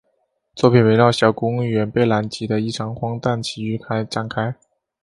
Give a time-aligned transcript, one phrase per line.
[0.55, 4.55] 作品围绕小公务员贝兰吉的一场荒诞奇遇展开。